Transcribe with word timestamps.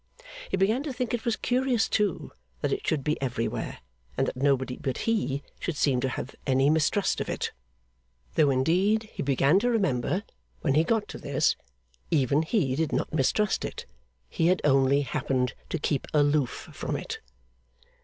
He 0.49 0.57
began 0.57 0.81
to 0.81 0.91
think 0.91 1.13
it 1.13 1.25
was 1.25 1.35
curious 1.35 1.87
too 1.87 2.31
that 2.61 2.71
it 2.73 2.87
should 2.87 3.03
be 3.03 3.21
everywhere, 3.21 3.81
and 4.17 4.25
that 4.25 4.35
nobody 4.35 4.77
but 4.77 4.97
he 5.05 5.43
should 5.59 5.77
seem 5.77 5.99
to 6.01 6.09
have 6.09 6.35
any 6.47 6.71
mistrust 6.71 7.21
of 7.21 7.29
it. 7.29 7.51
Though 8.33 8.49
indeed 8.49 9.03
he 9.13 9.21
began 9.21 9.59
to 9.59 9.69
remember, 9.69 10.23
when 10.61 10.73
he 10.73 10.83
got 10.83 11.07
to 11.09 11.19
this, 11.19 11.55
even 12.09 12.41
he 12.41 12.75
did 12.75 12.91
not 12.91 13.13
mistrust 13.13 13.63
it; 13.63 13.85
he 14.27 14.47
had 14.47 14.59
only 14.63 15.01
happened 15.01 15.53
to 15.69 15.77
keep 15.77 16.07
aloof 16.15 16.69
from 16.73 16.95
it. 16.95 17.19